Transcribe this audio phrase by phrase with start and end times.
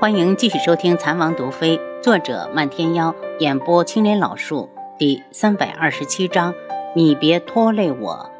[0.00, 6.54] 欢迎继续收听《残王毒妃》，作者漫天妖，演播青莲老树，第三百二十七章。
[6.96, 8.30] 你别拖累我。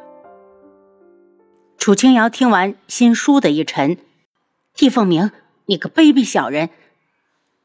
[1.77, 3.95] 楚清瑶听完，心倏地一沉。
[4.73, 5.29] 帝凤鸣，
[5.67, 6.71] 你个卑鄙小人！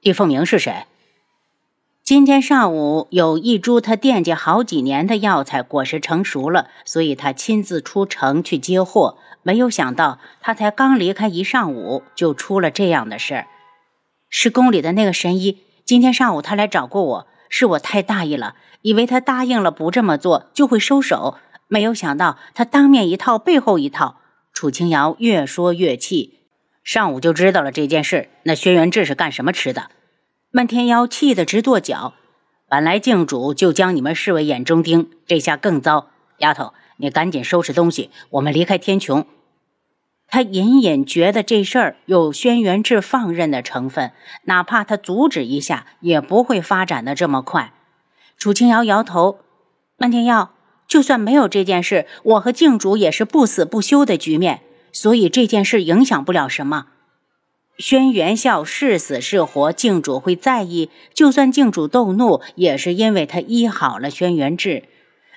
[0.02, 0.84] 帝凤鸣是谁？
[2.02, 9.16] 今天上午有一株他惦记好几年的药材果实成熟了，所以他亲自出城去接货。
[9.42, 13.46] 没有想到，他才刚离开一上午，就出了这样的事儿。
[14.28, 24.20] 是宫里的那个神医，今天上午他来找过我，是我太大意了，以为他答应了不这么做就会收手，没有想到他当面一套背后一套。
[24.52, 26.40] 楚清瑶越说越气，
[26.82, 29.90] 上午就知道了这件事，那轩辕志是干什么吃的？
[30.50, 32.14] 漫天妖气得直跺脚，
[32.68, 36.08] 本来靖主就将你们视为眼中钉，这下更糟。
[36.38, 39.24] 丫头，你赶紧收拾东西，我们离开天穹。
[40.28, 44.12] 他隐隐觉得这事儿有轩辕志放任的成分，
[44.44, 47.72] 哪怕他阻止一下，也不会发展的这么快。
[48.36, 49.38] 楚清瑶摇头
[49.96, 50.52] ：“漫天耀，
[50.86, 54.60] 就算没有这件事，我和靖主也是不死不休的局面，
[54.92, 56.88] 所以这件事影响不了什么。
[57.78, 60.90] 轩辕笑是死是活，靖主会在意。
[61.14, 64.84] 就算靖主动怒，也是因为他医好了轩辕志。”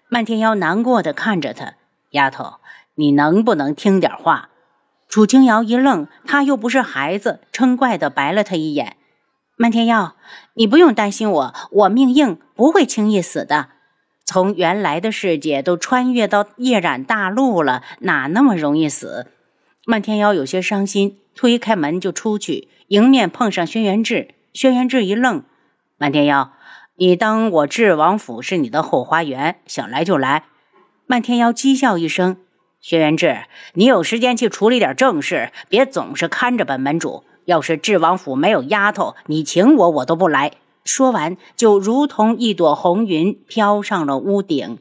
[0.10, 1.76] 漫天妖难过的看着他
[2.12, 2.56] ：“丫头，
[2.96, 4.50] 你能不能听点话？”
[5.10, 8.96] 楚清瑶一愣，他又不是孩子，嗔怪的白了他一眼。
[9.58, 10.16] 漫天耀，
[10.54, 13.70] 你不用担心我，我命硬，不会轻易死的。
[14.24, 19.26] 从原来的世界都穿越到夜染大陆了，哪那么容易死？
[19.88, 24.36] 漫天妖有些伤心，推开门就出去，迎面碰上轩辕志。
[24.54, 25.44] 轩辕志一愣
[25.98, 26.54] ：“漫天妖，
[26.98, 30.44] 你当我智王府是你的后花园，想来就来？”
[31.08, 32.38] 漫天妖讥笑一声。
[32.82, 37.26] 轩辕志，你有时间去处理点正事，别总是看着本门主。
[37.46, 40.54] 要是智王府没有丫头，你请我我都不来。
[40.86, 44.78] 说完，就如同一朵红云飘上了屋顶。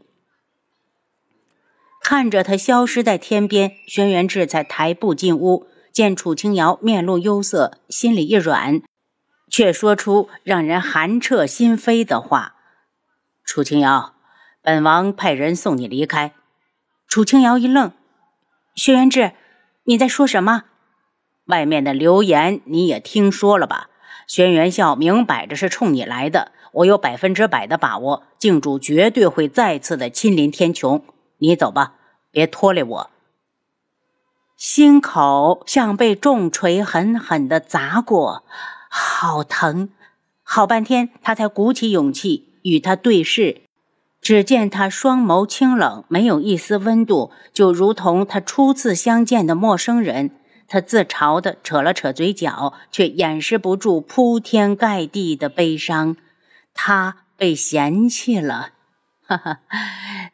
[2.00, 8.80] 看着他消失在天边，轩辕志才抬步进屋，见楚清瑶面露忧色，心里一软，
[9.50, 12.54] 却说出让人寒彻心扉的话
[13.44, 14.14] ：“楚清瑶，
[14.62, 16.32] 本王派人送你离开。”
[17.08, 17.92] 楚清瑶一愣
[18.76, 19.32] ：“轩辕志，
[19.84, 20.64] 你在说什么？
[21.46, 23.88] 外面的流言你也听说了吧？
[24.26, 31.00] 轩辕笑明摆着是冲你来的，我有百分之百的把握，靖主绝对会再次的亲临天穹。
[31.38, 31.94] 你走吧，
[32.30, 33.10] 别拖累我。”
[34.58, 38.44] 心口像被重锤狠狠的砸过，
[38.90, 39.88] 好疼！
[40.42, 43.62] 好半天，他才鼓起勇气与他对视。
[44.20, 50.30] 只见他双眸清冷，没有一丝温度，就如同他初次相见的陌生人。
[50.66, 56.16] 他自嘲地扯了扯嘴角，却掩饰不住铺天盖地的悲伤。
[56.74, 58.72] 他被嫌弃了，
[59.24, 59.60] 哈哈！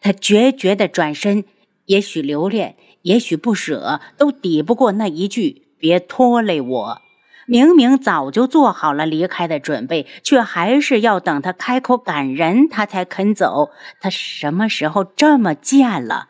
[0.00, 1.44] 他决绝地转身，
[1.86, 7.02] 也许留恋，也许不舍，都抵不过那一句“别拖累我”。
[7.46, 13.70] 明明早就做好了离开的准备，却还是要等他开口赶人，他才肯走。
[14.00, 16.28] 他什么时候这么贱了？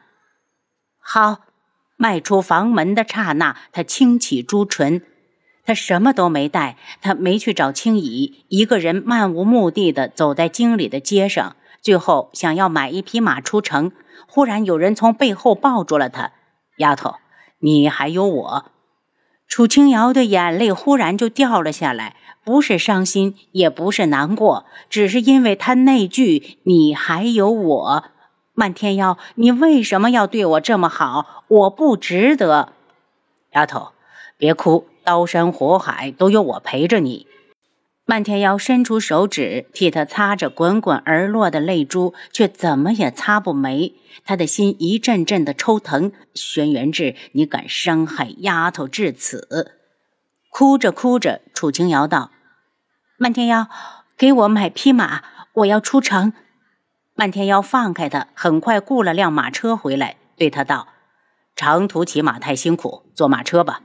[0.98, 1.38] 好，
[1.96, 5.02] 迈出房门的刹那，他轻启朱唇。
[5.66, 11.56] 他什么都没带，他没去找青姨，一个人漫无目的的走在京里的街上。
[11.80, 13.92] 最后想要买一匹马出城，
[14.26, 16.32] 忽然有人从背后抱住了他。
[16.78, 17.14] 丫头，
[17.60, 18.72] 你还有我。
[19.46, 28.04] 楚清瑶的眼泪忽然就掉了下来，不是伤心，也不是难过，只是因为他那句“你还有我”。
[28.56, 31.44] 漫天妖，你为什么要对我这么好？
[31.48, 32.72] 我不值得。
[33.52, 33.88] 丫头，
[34.36, 37.26] 别哭，刀山火海都有我陪着你。
[38.06, 43.94] 漫天妖伸出手指替他擦着滚滚而落的泪珠，却怎么也擦不没。
[44.26, 46.12] 他的心一阵阵的抽疼。
[46.34, 49.78] 轩辕志，你敢伤害丫头至此？
[50.50, 52.30] 哭着哭着，楚清瑶道
[53.16, 53.68] ：“漫天妖，
[54.18, 55.22] 给我买匹马，
[55.54, 56.34] 我要出城。”
[57.16, 60.88] 漫天妖放开他，很快雇了辆马车回来，对他道
[61.56, 63.80] ：“长途骑马太辛苦，坐马车吧。”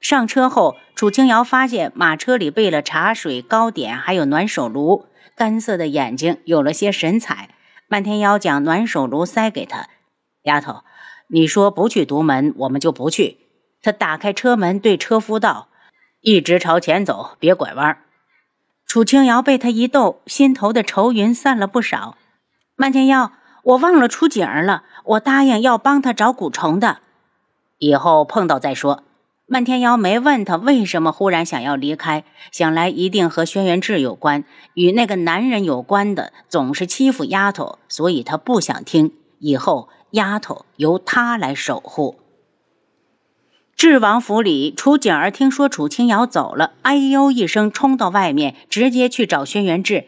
[0.00, 5.06] 上车后，楚清瑶发现马车里备了茶水、糕点，还有暖手炉。
[5.34, 7.50] 干涩的眼睛有了些神采。
[7.88, 9.88] 漫天妖将暖手炉塞给他
[10.42, 10.82] ：“丫头，
[11.28, 13.38] 你说不去独门，我们就不去。”
[13.82, 15.68] 他打开车门，对车夫道
[16.20, 17.98] ：“一直朝前走，别拐弯。”
[18.86, 22.16] 楚清瑶被他一逗，心头的愁云散了不少。
[22.74, 23.32] 漫天妖，
[23.62, 26.98] 我忘了出景儿了，我答应要帮他找蛊虫的，
[27.78, 29.02] 以后碰到再说。
[29.48, 34.44] 漫天妖没问他为什么忽然想要离开，想来一定和轩辕志有关，
[34.74, 39.12] 与那个男人有关的，总是欺负丫头，所以他不想听。
[39.38, 42.18] 以后丫头由他来守护。
[43.76, 50.06] 智王府里，楚景儿听说楚清瑶走了，哎呦一声，冲到外面，直接去找轩辕志。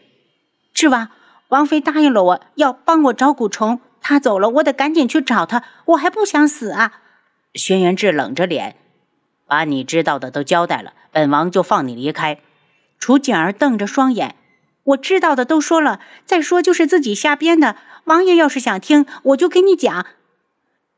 [0.73, 1.11] 智王，
[1.47, 7.03] 王妃答应了我要帮我找蛊虫，她走了，我得赶紧去找她，我还不想死啊！
[7.53, 8.75] 轩辕志冷着脸，
[9.49, 12.39] 把你知道的都交代了，本王就放你离开。
[12.99, 14.35] 楚景儿瞪着双眼，
[14.83, 17.75] 我知道的都说了，再说就是自己瞎编的。
[18.03, 20.05] 王爷要是想听，我就给你讲。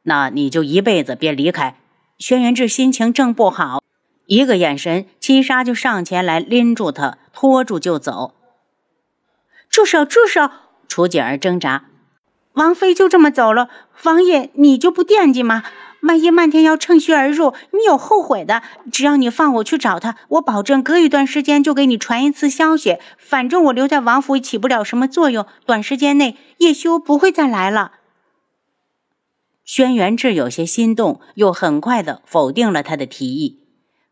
[0.03, 1.77] 那你就一辈子别离开。
[2.17, 3.81] 轩辕志心情正不好，
[4.25, 8.35] 一个眼神，七杀就上前来拎住他，拖住就走。
[9.69, 10.03] 住手！
[10.03, 10.49] 住手！
[10.87, 11.85] 楚景儿挣扎。
[12.53, 13.69] 王妃就这么走了，
[14.03, 15.63] 王爷你就不惦记吗？
[16.01, 18.63] 万一漫天妖趁虚而入，你有后悔的。
[18.91, 22.97] 只要你放我去找他，我保证隔一段时间就给你传一次消息。
[23.17, 27.93] 反正我留在王府起不了什么作用，短时间内叶修不会再来了。
[29.63, 33.59] 轩辕志有些心动，又很快的否定了他的提议，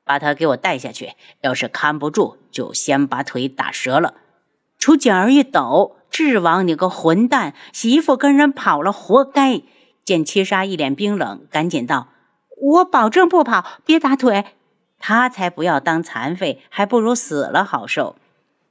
[0.06, 1.14] 把他给我带下去。
[1.42, 4.14] 要是看不住，就先把腿打折了。
[4.78, 9.64] 楚景儿一抖：“智王，你个混蛋，媳妇跟人跑了，活该！”
[10.10, 12.08] 见七杀一脸冰冷，赶紧道
[12.58, 14.44] ：“我保证不跑，别打腿。
[14.98, 18.16] 他才不要当残废，还不如死了好受。”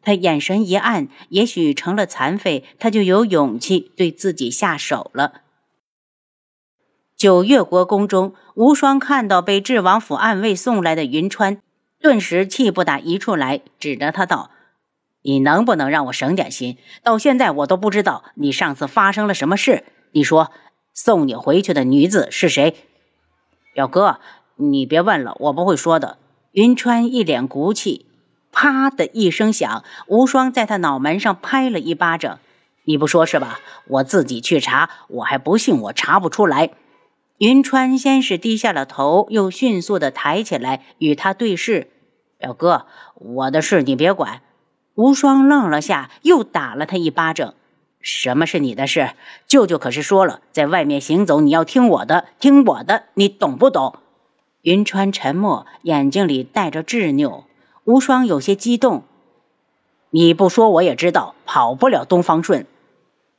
[0.02, 5.42] 他眼神一暗，也许成了残废，他就有勇气对自己下手了。
[7.16, 11.62] 九月国宫中，无双看到被智王府暗卫送来的云川，
[12.00, 14.50] 顿时气不打一处来，指着他道
[15.22, 16.78] ：“你能不能让我省点心？
[17.04, 19.84] 到现在我都不知道你上次发生了什么事。
[20.12, 20.50] 你说
[21.00, 22.74] 送你回去的女子是谁？”
[23.72, 24.18] 表哥，
[24.56, 26.18] 你别问了，我不会说的。
[26.50, 28.06] 云川一脸骨气，
[28.50, 32.40] 啪的一声响，无双在他脑门上拍了一巴掌
[32.82, 33.60] ：“你不说是吧？
[33.86, 36.70] 我自己去查，我还不信我查不出来。”
[37.38, 41.88] 云川先是低下了头，又迅速的抬起来与他对视。
[42.38, 44.42] 表哥，我的事你别管。
[44.96, 47.54] 无双愣了下，又打了他一巴掌。
[48.00, 49.10] 什么是你的事？
[49.46, 53.96] 舅舅可是说了，在外面行走你要听我的，听我的，你懂不懂？
[54.62, 57.44] 云川沉默，眼睛里带着执拗。
[57.84, 59.02] 无双有些激动。
[60.10, 62.66] 你不说我也知道，跑不了东方顺。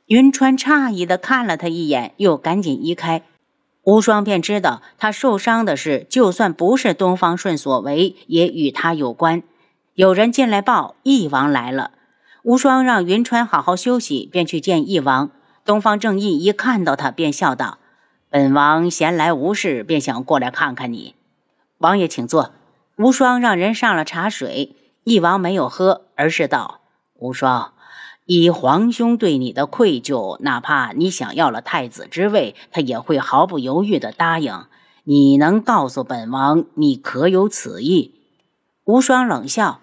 [0.06, 3.22] 云川诧异的看了他一眼，又赶紧移开。
[3.84, 9.42] 无双便知道他受伤的事，就算不是东方顺所为，也与他有关。
[9.94, 11.92] 有人进来报，翼王来了。
[12.42, 15.30] 无双让云川好好休息，便去见翼王。
[15.64, 17.78] 东方正义一看到他，便笑道
[18.30, 21.14] ：“本王闲来无事，便想过来看看你。
[21.78, 22.52] 王爷请坐。”
[22.96, 26.80] 无双让人上了茶水，翼王没有喝，而是道
[27.18, 27.72] ：“无双。”
[28.26, 34.66] 以皇兄对你的愧疚，哪怕你想要了太子之位，他也会毫不犹豫地答应。
[35.04, 38.14] 你能告诉本王，你可有此意？
[38.84, 39.80] 无双冷笑：“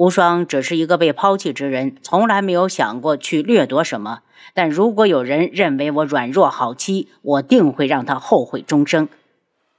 [0.00, 4.20] 无双只是一个被抛弃之人，从来没有想过去掠夺什么。
[4.54, 9.10] 但如果有人认为我软弱好欺，我定会让他后悔终生。”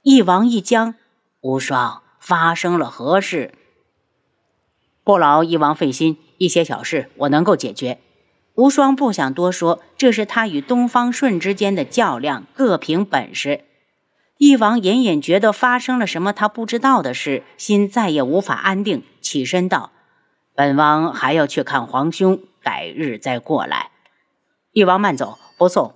[0.02, 0.94] 一王一僵，
[1.40, 3.52] 无双发生了何事？
[5.02, 6.18] 不劳一王费心。
[6.38, 7.98] 一些小事我能够解决，
[8.54, 13.64] 无双不想多说，这是他与东方顺之间的较量，各凭本事。
[14.38, 19.90] 翼王隐隐觉得发生了什么他不知道的事，心再也无法安定，起身道
[20.54, 23.90] ：“本王还要去看皇兄，改日再过来。”
[24.72, 25.94] 翼王慢走，不送。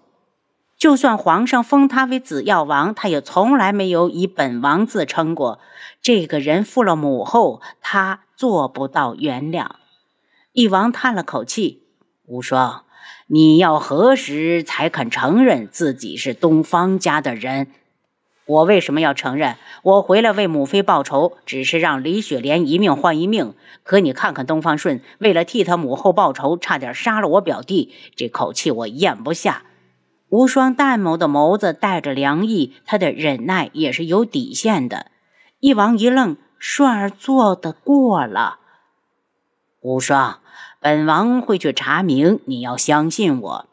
[0.76, 5.58] 就算皇上封他为紫药王，他也从来没有以本王自称过。
[6.02, 9.70] 这个人负了母后，他做不到原谅。
[10.52, 11.86] 翼王叹了口气
[12.26, 12.84] ：“无双，
[13.26, 17.68] 你要何时才肯承认自己是东方家的人？
[18.46, 19.56] 我为什么要承认？
[19.82, 23.54] 我回来为母妃报仇，只是让李雪莲一命换一命。
[23.82, 29.64] 可你看看东方顺，为了替他母后报仇，差点杀了我表弟，这口气我咽不下。”
[30.28, 35.06] 无双淡眸的眸子带着凉意，他的忍耐也是有底线的。
[35.60, 38.58] 翼王一愣：“顺儿做得过了。”
[39.82, 40.40] 无双。
[40.80, 43.66] 本王会去查明，你要相信我。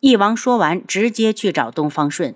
[0.00, 2.34] 翼王说完，直接去找东方顺。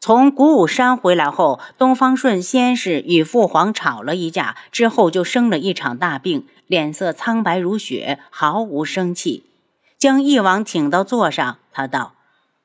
[0.00, 9.44] 从鼓舞山回来后，东方顺先是与父皇吵了一架，之后就生了一场大病，脸色苍白如雪，毫无生气。
[9.98, 12.14] 将翼王请到座上，他道：“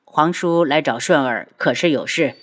[0.04, 2.36] 皇叔来找顺儿，可是有事？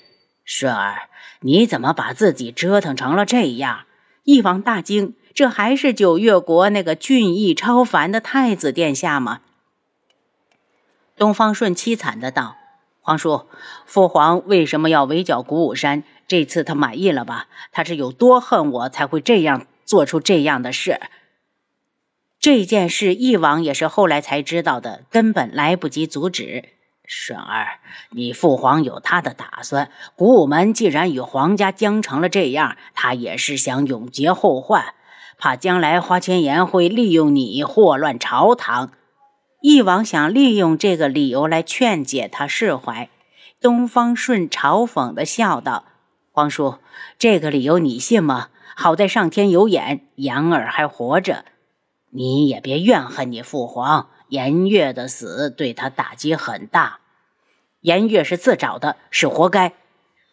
[0.43, 1.07] 顺儿，
[1.39, 3.85] 你怎么把自己折腾成了这样？
[4.25, 9.39] 翼王大惊，这还是九月国那个俊逸超凡的太子殿下吗？
[11.15, 12.57] 东方顺凄惨的道
[13.03, 13.47] ：“皇叔，
[13.85, 16.03] 父皇为什么要围剿古武山？
[16.27, 17.47] 这次他满意了吧？
[17.71, 21.01] 他是有多恨我，才会这样做出这样的事？”
[22.39, 26.69] 这件事，翼王也是后来才知道的，根本来不及阻止。
[27.05, 27.79] 顺儿，
[28.11, 29.91] 你父皇有他的打算。
[30.15, 34.93] 古武门既然与皇家僵成了这样，他也是想永绝后患，
[35.37, 38.91] 怕将来花千颜会利用你祸乱朝堂。
[39.61, 43.09] 翼王想利用这个理由来劝解他释怀。
[43.61, 45.85] 东方顺嘲讽的笑道
[46.33, 46.79] ：“皇叔，
[47.19, 48.49] 这个理由你信吗？
[48.75, 51.45] 好在上天有眼，言儿还活着。”
[52.09, 56.99] 你也别怨恨你父皇，颜月的死对他打击很大。
[57.81, 59.73] 颜月是自找的，是活该。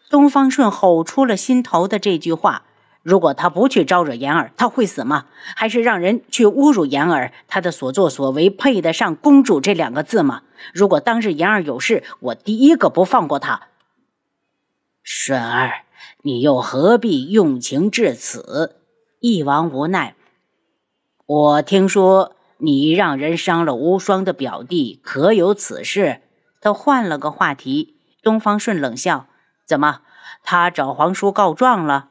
[0.09, 2.63] 东方顺吼出了心头的这句话：
[3.09, 5.25] 如果他不去招惹言儿，他会死吗？
[5.57, 7.33] 还是让人去侮辱言儿？
[7.47, 10.43] 他的所作所为配得上“公主”这两个字吗？
[10.75, 13.69] 如果当日言儿有事，我第一个不放过他。
[15.03, 15.85] 顺儿，
[16.21, 18.77] 你又何必用情至此？
[19.21, 20.15] 翼王无奈。
[21.25, 26.21] 我听说你让人伤了无双的表弟，可有此事？
[26.61, 27.95] 他换了个话题。
[28.23, 29.29] 东方顺冷笑
[29.67, 30.03] ：“怎么，
[30.43, 32.11] 他找皇叔告状了？”